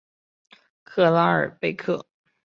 [0.83, 2.07] 克拉尔贝克。